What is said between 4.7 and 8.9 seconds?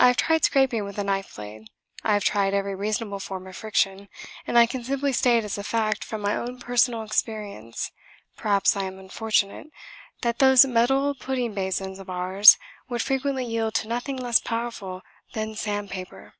simply state as a fact from my own personal experience (perhaps I